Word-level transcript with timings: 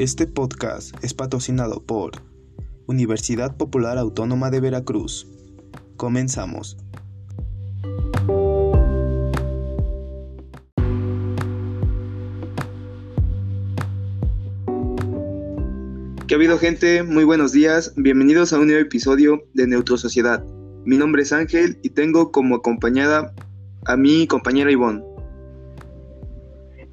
Este 0.00 0.26
podcast 0.26 0.96
es 1.04 1.12
patrocinado 1.12 1.82
por 1.84 2.12
Universidad 2.86 3.58
Popular 3.58 3.98
Autónoma 3.98 4.50
de 4.50 4.58
Veracruz. 4.58 5.26
Comenzamos. 5.98 6.78
¿Qué 16.26 16.34
ha 16.34 16.36
habido 16.36 16.56
gente? 16.58 17.02
Muy 17.02 17.24
buenos 17.24 17.52
días. 17.52 17.92
Bienvenidos 17.94 18.54
a 18.54 18.58
un 18.58 18.68
nuevo 18.68 18.80
episodio 18.80 19.42
de 19.52 19.66
Neutro 19.66 19.98
Sociedad. 19.98 20.42
Mi 20.86 20.96
nombre 20.96 21.20
es 21.20 21.32
Ángel 21.34 21.78
y 21.82 21.90
tengo 21.90 22.32
como 22.32 22.54
acompañada 22.54 23.34
a 23.84 23.98
mi 23.98 24.26
compañera 24.26 24.72
Ivonne. 24.72 25.04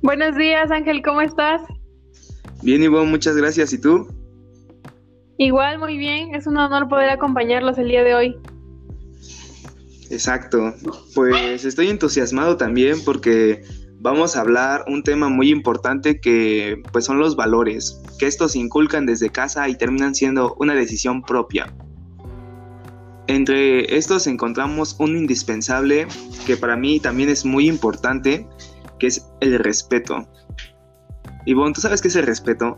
Buenos 0.01 0.35
días 0.35 0.69
Ángel, 0.71 1.01
¿cómo 1.01 1.21
estás? 1.21 1.61
Bien 2.61 2.83
Ivonne, 2.83 3.09
muchas 3.09 3.35
gracias. 3.35 3.73
¿Y 3.73 3.79
tú? 3.79 4.07
Igual, 5.37 5.79
muy 5.79 5.97
bien. 5.97 6.33
Es 6.33 6.47
un 6.47 6.57
honor 6.57 6.87
poder 6.87 7.09
acompañarlos 7.09 7.77
el 7.77 7.89
día 7.89 8.03
de 8.03 8.15
hoy. 8.15 8.35
Exacto. 10.09 10.73
Pues 11.13 11.65
estoy 11.65 11.89
entusiasmado 11.89 12.57
también 12.57 13.03
porque 13.03 13.61
vamos 13.99 14.35
a 14.35 14.41
hablar 14.41 14.85
un 14.87 15.03
tema 15.03 15.29
muy 15.29 15.49
importante 15.51 16.19
que 16.19 16.81
pues 16.91 17.05
son 17.05 17.19
los 17.19 17.35
valores, 17.35 18.01
que 18.19 18.27
estos 18.27 18.53
se 18.53 18.59
inculcan 18.59 19.05
desde 19.05 19.29
casa 19.29 19.67
y 19.69 19.75
terminan 19.75 20.15
siendo 20.15 20.55
una 20.59 20.75
decisión 20.75 21.21
propia. 21.21 21.73
Entre 23.27 23.97
estos 23.97 24.25
encontramos 24.27 24.95
un 24.99 25.17
indispensable 25.17 26.07
que 26.45 26.55
para 26.55 26.77
mí 26.77 26.99
también 26.99 27.29
es 27.29 27.43
muy 27.43 27.67
importante, 27.67 28.47
que 28.99 29.07
es 29.07 29.27
el 29.41 29.59
respeto. 29.59 30.25
Ivonne, 31.47 31.73
¿tú 31.73 31.79
sabes 31.79 32.01
qué 32.01 32.09
es 32.09 32.15
el 32.17 32.25
respeto? 32.25 32.77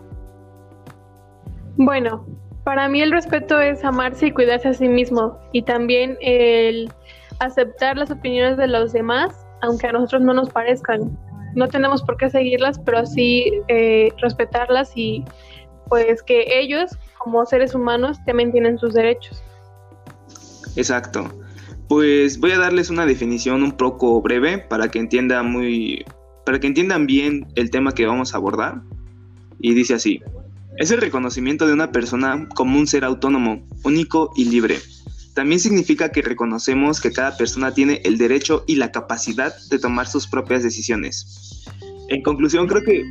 Bueno, 1.78 2.24
para 2.64 2.88
mí 2.88 3.02
el 3.02 3.12
respeto 3.12 3.60
es 3.60 3.84
amarse 3.84 4.28
y 4.28 4.32
cuidarse 4.32 4.68
a 4.68 4.74
sí 4.74 4.88
mismo 4.88 5.40
y 5.54 5.64
también 5.64 6.18
el 6.22 6.92
aceptar 7.40 7.98
las 7.98 8.12
opiniones 8.12 8.58
de 8.58 8.68
los 8.68 8.94
demás, 8.94 9.34
aunque 9.64 9.88
a 9.88 9.92
nosotros 9.92 10.22
no 10.22 10.36
nos 10.36 10.52
parezcan. 10.52 11.18
No 11.56 11.68
tenemos 11.68 12.04
por 12.04 12.18
qué 12.18 12.30
seguirlas, 12.30 12.78
pero 12.86 13.08
sí 13.08 13.52
eh, 13.70 14.14
respetarlas 14.22 14.92
y 14.96 15.26
pues 15.88 16.22
que 16.22 16.60
ellos, 16.60 16.92
como 17.18 17.44
seres 17.48 17.74
humanos, 17.74 18.24
también 18.24 18.52
tienen 18.52 18.78
sus 18.78 18.94
derechos. 18.94 19.42
Exacto. 20.76 21.28
Pues 21.88 22.40
voy 22.40 22.52
a 22.52 22.60
darles 22.60 22.92
una 22.92 23.08
definición 23.08 23.64
un 23.64 23.72
poco 23.72 24.22
breve 24.22 24.60
para 24.60 24.90
que 24.90 25.00
entienda 25.00 25.42
muy 25.42 26.06
para 26.50 26.60
que 26.60 26.66
entiendan 26.66 27.06
bien 27.06 27.46
el 27.54 27.70
tema 27.70 27.94
que 27.94 28.08
vamos 28.08 28.34
a 28.34 28.38
abordar. 28.38 28.82
Y 29.60 29.76
dice 29.76 29.94
así: 29.94 30.20
es 30.80 30.90
el 30.90 31.00
reconocimiento 31.00 31.68
de 31.68 31.74
una 31.74 31.92
persona 31.92 32.50
como 32.56 32.80
un 32.80 32.88
ser 32.88 33.06
autónomo, 33.06 33.64
único 33.84 34.32
y 34.36 34.46
libre. 34.46 34.80
También 35.36 35.60
significa 35.60 36.12
que 36.12 36.24
reconocemos 36.24 37.02
que 37.02 37.12
cada 37.12 37.38
persona 37.38 37.76
tiene 37.76 38.02
el 38.04 38.18
derecho 38.18 38.64
y 38.66 38.78
la 38.78 38.92
capacidad 38.92 39.54
de 39.70 39.78
tomar 39.78 40.08
sus 40.08 40.26
propias 40.26 40.64
decisiones. 40.64 41.68
En 42.08 42.24
conclusión, 42.24 42.66
creo 42.66 42.82
que 42.82 43.04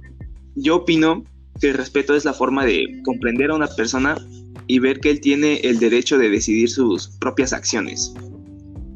yo 0.57 0.79
opino 0.79 1.23
que 1.61 1.69
el 1.69 1.77
respeto 1.77 2.17
es 2.17 2.25
la 2.25 2.33
forma 2.33 2.65
de 2.65 2.89
comprender 3.05 3.53
a 3.53 3.55
una 3.55 3.69
persona 3.69 4.17
y 4.67 4.81
ver 4.81 4.99
que 4.99 5.11
él 5.11 5.21
tiene 5.21 5.61
el 5.63 5.79
derecho 5.79 6.19
de 6.19 6.29
decidir 6.29 6.71
sus 6.71 7.07
propias 7.21 7.53
acciones. 7.53 8.13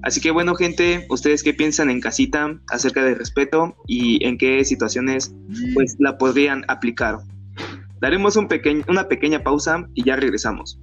Así 0.03 0.21
que 0.21 0.33
bueno 0.33 0.57
gente, 0.57 1.07
¿ustedes 1.11 1.45
qué 1.45 1.55
piensan 1.55 1.89
en 1.89 2.01
casita 2.01 2.59
acerca 2.69 3.05
del 3.05 3.17
respeto 3.17 3.77
y 3.87 4.25
en 4.25 4.37
qué 4.37 4.65
situaciones 4.65 5.33
pues 5.75 5.95
la 6.01 6.19
podrían 6.19 6.65
aplicar? 6.67 7.19
Daremos 8.01 8.35
un 8.35 8.49
una 8.89 9.07
pequeña 9.07 9.45
pausa 9.45 9.89
y 9.95 10.03
ya 10.03 10.17
regresamos. 10.17 10.81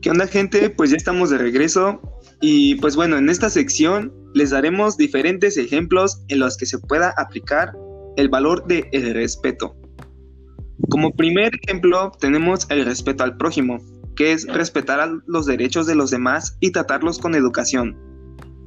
¿Qué 0.00 0.10
onda 0.10 0.26
gente? 0.26 0.70
Pues 0.70 0.90
ya 0.90 0.96
estamos 0.96 1.28
de 1.30 1.38
regreso 1.38 2.00
y 2.40 2.74
pues 2.76 2.96
bueno, 2.96 3.16
en 3.16 3.28
esta 3.28 3.50
sección 3.50 4.12
les 4.34 4.50
daremos 4.50 4.96
diferentes 4.96 5.56
ejemplos 5.56 6.22
en 6.28 6.40
los 6.40 6.56
que 6.56 6.66
se 6.66 6.78
pueda 6.78 7.14
aplicar 7.16 7.72
el 8.16 8.28
valor 8.28 8.66
del 8.66 8.86
el 8.92 9.14
respeto. 9.14 9.74
Como 10.90 11.12
primer 11.12 11.52
ejemplo 11.62 12.12
tenemos 12.20 12.66
el 12.68 12.84
respeto 12.84 13.24
al 13.24 13.36
prójimo, 13.36 13.78
que 14.14 14.32
es 14.32 14.46
respetar 14.46 15.08
los 15.26 15.46
derechos 15.46 15.86
de 15.86 15.94
los 15.94 16.10
demás 16.10 16.56
y 16.60 16.70
tratarlos 16.70 17.18
con 17.18 17.34
educación. 17.34 17.96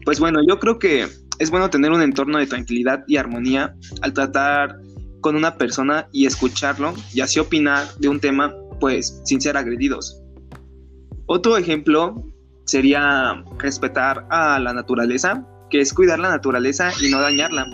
Pues 0.05 0.19
bueno, 0.19 0.39
yo 0.47 0.59
creo 0.59 0.79
que 0.79 1.07
es 1.37 1.51
bueno 1.51 1.69
tener 1.69 1.91
un 1.91 2.01
entorno 2.01 2.39
de 2.39 2.47
tranquilidad 2.47 3.03
y 3.07 3.17
armonía 3.17 3.75
al 4.01 4.13
tratar 4.13 4.79
con 5.21 5.35
una 5.35 5.57
persona 5.57 6.07
y 6.11 6.25
escucharlo 6.25 6.93
y 7.13 7.21
así 7.21 7.39
opinar 7.39 7.87
de 7.99 8.09
un 8.09 8.19
tema 8.19 8.55
pues 8.79 9.21
sin 9.25 9.39
ser 9.39 9.57
agredidos. 9.57 10.21
Otro 11.27 11.57
ejemplo 11.57 12.25
sería 12.69 13.43
respetar 13.57 14.25
a 14.29 14.59
la 14.59 14.73
naturaleza, 14.73 15.43
que 15.69 15.79
es 15.79 15.93
cuidar 15.93 16.19
la 16.19 16.29
naturaleza 16.29 16.91
y 17.01 17.09
no 17.09 17.19
dañarla. 17.19 17.67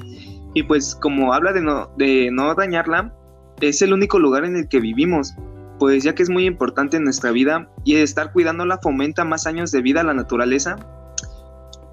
Y 0.54 0.64
pues 0.64 0.96
como 0.96 1.34
habla 1.34 1.52
de 1.54 1.62
no, 1.62 1.90
de 1.98 2.30
no 2.32 2.54
dañarla, 2.56 3.14
es 3.62 3.82
el 3.82 3.94
único 3.94 4.20
lugar 4.20 4.46
en 4.46 4.56
el 4.56 4.68
que 4.68 4.80
vivimos, 4.80 5.34
pues 5.80 6.04
ya 6.04 6.16
que 6.16 6.24
es 6.24 6.30
muy 6.30 6.46
importante 6.46 6.98
en 6.98 7.04
nuestra 7.04 7.32
vida 7.32 7.70
y 7.84 7.96
estar 7.96 8.32
cuidándola 8.32 8.80
fomenta 8.82 9.26
más 9.26 9.46
años 9.48 9.72
de 9.72 9.82
vida 9.82 10.02
a 10.02 10.04
la 10.04 10.14
naturaleza 10.14 10.78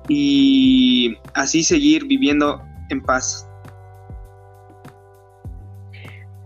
y 0.09 1.17
así 1.35 1.63
seguir 1.63 2.07
viviendo 2.07 2.63
en 2.91 3.01
paz. 3.01 3.49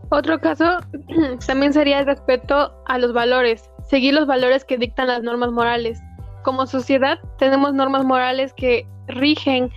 Otro 0.09 0.39
caso 0.39 0.79
también 1.47 1.73
sería 1.73 2.01
el 2.01 2.07
respeto 2.07 2.73
a 2.87 2.99
los 2.99 3.13
valores, 3.13 3.71
seguir 3.89 4.15
los 4.15 4.27
valores 4.27 4.65
que 4.65 4.79
dictan 4.79 5.09
las 5.09 5.23
normas 5.23 5.51
morales. 5.51 6.01
Como 6.47 6.69
sociedad 6.69 7.19
tenemos 7.39 7.75
normas 7.75 8.05
morales 8.05 8.53
que 8.53 8.87
rigen 9.09 9.69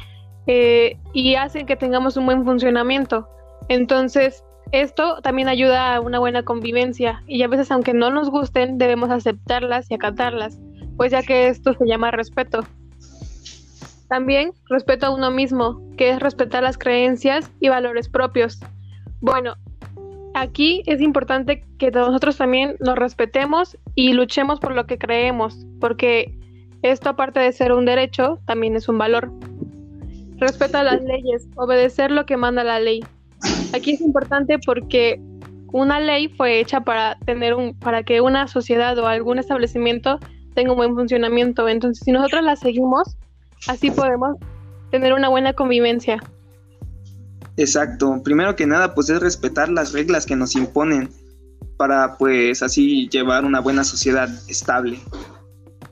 eh, 0.46 1.00
y 1.14 1.34
hacen 1.34 1.66
que 1.66 1.76
tengamos 1.76 2.16
un 2.16 2.28
buen 2.28 2.46
funcionamiento. 2.46 3.28
Entonces, 3.70 4.44
esto 4.72 5.20
también 5.24 5.50
ayuda 5.50 5.96
a 5.96 6.00
una 6.00 6.20
buena 6.20 6.44
convivencia 6.44 7.24
y 7.26 7.42
a 7.42 7.48
veces 7.48 7.72
aunque 7.72 7.96
no 7.96 8.12
nos 8.12 8.30
gusten 8.30 8.78
debemos 8.78 9.10
aceptarlas 9.10 9.90
y 9.90 9.96
acatarlas, 9.96 10.60
pues 10.96 11.12
ya 11.12 11.24
que 11.24 11.48
esto 11.48 11.74
se 11.74 11.88
llama 11.88 12.12
respeto. 12.12 12.60
También 14.08 14.52
respeto 14.70 15.08
a 15.08 15.10
uno 15.10 15.32
mismo, 15.32 15.82
que 15.98 16.12
es 16.12 16.20
respetar 16.20 16.62
las 16.62 16.78
creencias 16.78 17.52
y 17.60 17.70
valores 17.70 18.10
propios. 18.10 18.60
Bueno, 19.22 19.56
aquí 20.36 20.84
es 20.86 21.02
importante 21.02 21.66
que 21.80 21.90
nosotros 21.90 22.38
también 22.38 22.76
nos 22.80 22.96
respetemos 22.96 23.76
y 23.96 24.14
luchemos 24.14 24.60
por 24.60 24.76
lo 24.76 24.86
que 24.86 25.00
creemos, 25.00 25.66
porque 25.82 26.39
esto 26.82 27.10
aparte 27.10 27.40
de 27.40 27.52
ser 27.52 27.72
un 27.72 27.86
derecho, 27.86 28.40
también 28.46 28.76
es 28.76 28.90
un 28.90 28.98
valor. 28.98 29.32
Respeto 30.38 30.78
a 30.78 30.84
las 30.84 31.02
leyes, 31.04 31.48
obedecer 31.56 32.12
lo 32.12 32.26
que 32.26 32.38
manda 32.38 32.64
la 32.64 32.80
ley, 32.80 33.04
Aquí 33.74 33.92
es 33.92 34.02
importante 34.02 34.58
porque 34.60 35.22
una 35.72 36.00
ley 36.00 36.28
fue 36.30 36.60
hecha 36.60 36.82
para 36.82 37.18
tener 37.26 37.54
un, 37.54 37.78
para 37.78 38.04
que 38.04 38.22
una 38.22 38.48
sociedad 38.48 38.98
o 38.98 39.08
algún 39.08 39.40
establecimiento 39.40 40.20
tenga 40.56 40.72
un 40.72 40.78
buen 40.78 40.96
funcionamiento. 40.96 41.68
Entonces, 41.70 42.04
si 42.04 42.12
nosotros 42.12 42.44
la 42.44 42.56
seguimos, 42.56 43.16
así 43.68 43.92
podemos 43.92 44.38
tener 44.92 45.14
una 45.14 45.30
buena 45.30 45.54
convivencia. 45.54 46.22
Exacto. 47.58 48.22
Primero 48.24 48.56
que 48.56 48.66
nada, 48.66 48.96
pues 48.96 49.10
es 49.10 49.20
respetar 49.20 49.70
las 49.70 49.94
reglas 49.94 50.26
que 50.26 50.36
nos 50.36 50.56
imponen 50.56 51.10
para 51.78 52.18
pues 52.18 52.64
así 52.64 53.08
llevar 53.10 53.46
una 53.46 53.60
buena 53.60 53.84
sociedad 53.84 54.30
estable. 54.48 55.00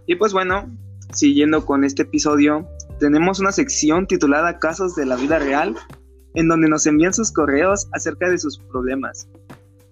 Y 0.07 0.15
pues 0.15 0.33
bueno, 0.33 0.65
siguiendo 1.13 1.65
con 1.65 1.83
este 1.83 2.03
episodio, 2.03 2.67
tenemos 2.99 3.39
una 3.39 3.51
sección 3.51 4.07
titulada 4.07 4.57
Casos 4.57 4.95
de 4.95 5.05
la 5.05 5.17
vida 5.17 5.37
real 5.37 5.75
en 6.33 6.47
donde 6.47 6.69
nos 6.69 6.87
envían 6.87 7.13
sus 7.13 7.31
correos 7.31 7.87
acerca 7.93 8.29
de 8.29 8.37
sus 8.37 8.57
problemas 8.57 9.27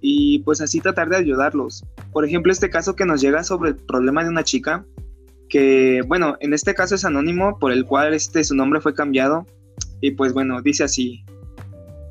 y 0.07 0.39
pues 0.39 0.62
así 0.62 0.79
tratar 0.79 1.09
de 1.09 1.17
ayudarlos. 1.17 1.83
Por 2.12 2.25
ejemplo, 2.25 2.51
este 2.51 2.69
caso 2.69 2.95
que 2.95 3.06
nos 3.06 3.21
llega 3.21 3.44
sobre 3.44 3.71
el 3.71 3.75
problema 3.75 4.23
de 4.23 4.29
una 4.29 4.44
chica 4.44 4.85
que, 5.50 6.01
bueno, 6.07 6.38
en 6.39 6.53
este 6.53 6.75
caso 6.75 6.95
es 6.95 7.06
anónimo, 7.06 7.57
por 7.59 7.71
el 7.71 7.85
cual 7.85 8.13
este 8.13 8.44
su 8.44 8.56
nombre 8.56 8.81
fue 8.81 8.94
cambiado 8.94 9.45
y 10.01 10.12
pues 10.12 10.33
bueno, 10.33 10.62
dice 10.62 10.83
así: 10.83 11.25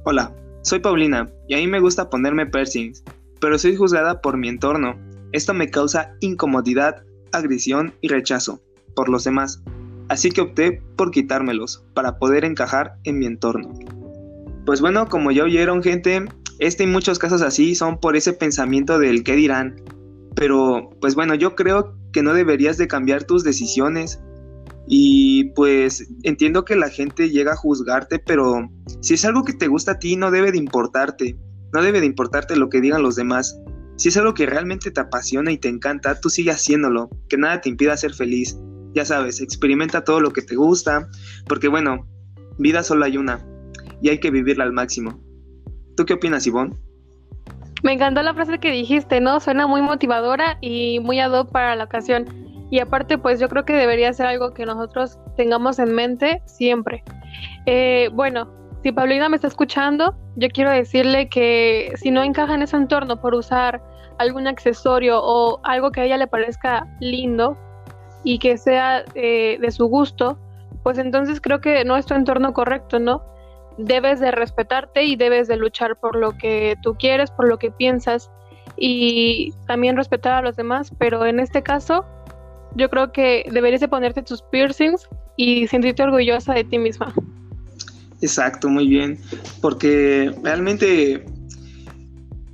Hola, 0.04 0.34
soy 0.62 0.80
Paulina 0.80 1.30
y 1.48 1.54
a 1.54 1.58
mí 1.58 1.66
me 1.66 1.80
gusta 1.80 2.10
ponerme 2.10 2.46
piercings, 2.46 3.04
pero 3.40 3.58
soy 3.58 3.76
juzgada 3.76 4.20
por 4.20 4.36
mi 4.36 4.48
entorno. 4.48 4.96
Esto 5.32 5.54
me 5.54 5.70
causa 5.70 6.16
incomodidad, 6.20 7.04
agresión 7.34 7.94
y 8.00 8.08
rechazo 8.08 8.60
por 8.94 9.08
los 9.08 9.25
demás, 9.25 9.62
así 10.08 10.31
que 10.31 10.40
opté 10.40 10.82
por 10.96 11.10
quitármelos 11.10 11.84
para 11.94 12.19
poder 12.19 12.44
encajar 12.44 12.96
en 13.04 13.19
mi 13.19 13.26
entorno. 13.26 13.72
Pues 14.66 14.81
bueno, 14.81 15.08
como 15.08 15.31
ya 15.31 15.44
oyeron 15.44 15.82
gente, 15.82 16.25
Este 16.60 16.84
y 16.84 16.86
muchos 16.86 17.19
casos 17.19 17.42
así 17.42 17.75
son 17.75 17.98
por 17.98 18.16
ese 18.16 18.32
pensamiento 18.32 18.98
del 18.98 19.25
qué 19.25 19.34
dirán. 19.34 19.82
Pero, 20.36 20.90
pues 21.00 21.14
bueno, 21.14 21.34
yo 21.34 21.54
creo 21.54 21.96
que 22.12 22.22
no 22.22 22.32
deberías 22.32 22.78
de 22.78 22.88
cambiar 22.88 23.25
tus 23.25 23.44
decisiones. 23.44 24.20
Y 24.87 25.50
pues 25.54 26.06
entiendo 26.22 26.64
que 26.64 26.76
la 26.76 26.90
gente 26.90 27.30
llega 27.30 27.52
a 27.52 27.56
juzgarte, 27.56 28.19
pero 28.19 28.69
si 29.00 29.14
es 29.14 29.25
algo 29.25 29.42
que 29.44 29.54
te 29.54 29.66
gusta 29.66 29.92
a 29.92 29.98
ti, 29.98 30.16
no 30.16 30.30
debe 30.30 30.52
de 30.52 30.58
importarte. 30.58 31.37
No 31.72 31.82
debe 31.82 32.00
de 32.00 32.06
importarte 32.06 32.56
lo 32.56 32.69
que 32.69 32.80
digan 32.80 33.02
los 33.02 33.16
demás. 33.16 33.58
Si 33.96 34.08
es 34.08 34.17
algo 34.17 34.35
que 34.35 34.46
realmente 34.46 34.91
te 34.91 35.00
apasiona 35.00 35.52
y 35.52 35.58
te 35.58 35.69
encanta, 35.69 36.20
tú 36.20 36.29
sigue 36.29 36.50
haciéndolo, 36.50 37.11
que 37.29 37.37
nada 37.37 37.61
te 37.61 37.69
impida 37.69 37.96
ser 37.96 38.12
feliz. 38.12 38.58
Ya 38.93 39.05
sabes, 39.05 39.41
experimenta 39.41 40.05
todo 40.05 40.20
lo 40.20 40.32
que 40.32 40.43
te 40.43 40.56
gusta, 40.56 41.08
porque 41.46 41.69
bueno, 41.69 42.06
vida 42.58 42.82
solo 42.82 43.05
hay 43.05 43.17
una 43.17 43.44
y 44.02 44.08
hay 44.08 44.19
que 44.19 44.31
vivirla 44.31 44.64
al 44.64 44.73
máximo. 44.73 45.20
¿Tú 45.96 46.05
qué 46.05 46.14
opinas, 46.14 46.46
Ivonne? 46.46 46.76
Me 47.82 47.93
encantó 47.93 48.23
la 48.23 48.35
frase 48.35 48.58
que 48.58 48.70
dijiste, 48.70 49.20
¿no? 49.20 49.41
Suena 49.41 49.67
muy 49.67 49.82
motivadora 49.82 50.58
y 50.61 51.00
muy 51.00 51.20
ad 51.20 51.32
hoc 51.32 51.50
para 51.52 51.76
la 51.76 51.85
ocasión. 51.85 52.26
Y 52.70 52.81
aparte, 52.81 53.19
pues 53.19 53.38
yo 53.38 53.49
creo 53.49 53.64
que 53.64 53.75
debería 53.75 54.12
ser 54.12 54.26
algo 54.26 54.55
que 54.55 54.67
nosotros 54.67 55.19
tengamos 55.37 55.79
en 55.79 55.94
mente 55.94 56.43
siempre. 56.47 57.05
Eh, 57.67 58.08
bueno, 58.12 58.50
si 58.84 58.92
Paulina 58.92 59.31
me 59.31 59.36
está 59.36 59.48
escuchando, 59.48 60.14
yo 60.36 60.48
quiero 60.50 60.70
decirle 60.70 61.31
que 61.31 61.94
si 61.96 62.10
no 62.10 62.22
encaja 62.22 62.54
en 62.54 62.60
ese 62.60 62.76
entorno 62.76 63.19
por 63.19 63.34
usar 63.34 63.82
algún 64.19 64.46
accesorio 64.46 65.20
o 65.22 65.58
algo 65.62 65.90
que 65.90 66.02
a 66.02 66.04
ella 66.04 66.19
le 66.19 66.26
parezca 66.26 66.86
lindo 67.00 67.56
y 68.25 68.38
que 68.38 68.58
sea 68.58 69.02
eh, 69.14 69.56
de 69.58 69.70
su 69.70 69.86
gusto, 69.86 70.38
pues 70.82 70.98
entonces 70.98 71.40
creo 71.40 71.62
que 71.62 71.82
no 71.86 71.96
es 71.96 72.04
tu 72.04 72.12
entorno 72.12 72.52
correcto, 72.52 72.98
¿no? 72.98 73.22
Debes 73.78 74.20
de 74.20 74.31
respetarte 74.31 75.02
y 75.04 75.16
debes 75.16 75.48
de 75.48 75.56
luchar 75.56 75.96
por 75.98 76.14
lo 76.14 76.37
que 76.37 76.76
tú 76.82 76.94
quieres, 76.94 77.30
por 77.30 77.48
lo 77.48 77.58
que 77.58 77.70
piensas 77.70 78.30
y 78.76 79.54
también 79.66 79.96
respetar 79.96 80.34
a 80.34 80.42
los 80.42 80.56
demás, 80.56 80.92
pero 80.98 81.25
en 81.25 81.40
este 81.40 81.62
caso 81.62 82.04
yo 82.75 82.90
creo 82.90 83.12
que 83.12 83.46
deberías 83.50 83.80
de 83.80 83.88
ponerte 83.88 84.22
tus 84.22 84.42
piercings 84.42 85.08
y 85.37 85.69
sentirte 85.69 86.02
orgullosa 86.02 86.52
de 86.52 86.64
ti 86.64 86.78
misma. 86.78 87.14
Exacto, 88.25 88.71
muy 88.71 88.88
bien, 88.88 89.19
porque 89.61 90.35
realmente 90.43 91.26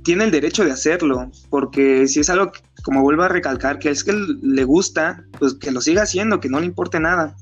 tiene 0.03 0.25
el 0.25 0.31
derecho 0.31 0.65
de 0.65 0.71
hacerlo, 0.71 1.31
porque 1.49 2.07
si 2.07 2.19
es 2.19 2.29
algo, 2.29 2.51
que, 2.51 2.59
como 2.83 3.01
vuelvo 3.01 3.23
a 3.23 3.29
recalcar, 3.29 3.79
que 3.79 3.89
es 3.89 4.03
que 4.03 4.11
le 4.11 4.63
gusta, 4.65 5.23
pues 5.39 5.53
que 5.53 5.71
lo 5.71 5.79
siga 5.79 6.01
haciendo, 6.01 6.41
que 6.41 6.49
no 6.49 6.59
le 6.59 6.65
importe 6.65 6.99
nada. 6.99 7.37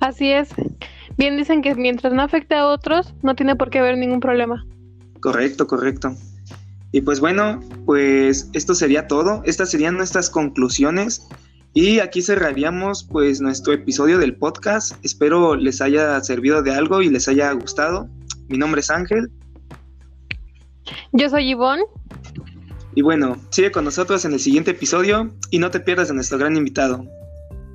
Así 0.00 0.32
es. 0.32 0.48
Bien 1.18 1.36
dicen 1.36 1.60
que 1.60 1.74
mientras 1.74 2.14
no 2.14 2.22
afecte 2.22 2.54
a 2.54 2.66
otros, 2.68 3.14
no 3.22 3.34
tiene 3.34 3.54
por 3.54 3.68
qué 3.68 3.80
haber 3.80 3.98
ningún 3.98 4.20
problema. 4.20 4.64
Correcto, 5.20 5.66
correcto. 5.66 6.16
Y 6.90 7.02
pues 7.02 7.20
bueno, 7.20 7.60
pues 7.84 8.48
esto 8.54 8.74
sería 8.74 9.08
todo. 9.08 9.42
Estas 9.44 9.70
serían 9.70 9.98
nuestras 9.98 10.30
conclusiones. 10.30 11.28
Y 11.74 12.00
aquí 12.00 12.22
cerraríamos 12.22 13.04
pues 13.04 13.40
nuestro 13.40 13.72
episodio 13.72 14.18
del 14.18 14.34
podcast. 14.34 14.96
Espero 15.04 15.54
les 15.54 15.80
haya 15.80 16.20
servido 16.22 16.62
de 16.62 16.72
algo 16.72 17.02
y 17.02 17.10
les 17.10 17.28
haya 17.28 17.52
gustado. 17.52 18.08
Mi 18.48 18.58
nombre 18.58 18.80
es 18.80 18.90
Ángel. 18.90 19.30
Yo 21.12 21.28
soy 21.28 21.50
Ivonne. 21.50 21.84
Y 22.94 23.02
bueno, 23.02 23.36
sigue 23.50 23.70
con 23.70 23.84
nosotros 23.84 24.24
en 24.24 24.32
el 24.32 24.40
siguiente 24.40 24.72
episodio 24.72 25.30
y 25.50 25.58
no 25.58 25.70
te 25.70 25.80
pierdas 25.80 26.08
de 26.08 26.14
nuestro 26.14 26.38
gran 26.38 26.56
invitado. 26.56 27.04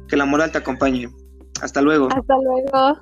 Que 0.07 0.17
la 0.17 0.25
moral 0.25 0.51
te 0.51 0.57
acompañe. 0.57 1.09
Hasta 1.61 1.81
luego. 1.81 2.09
Hasta 2.11 2.35
luego. 2.35 2.99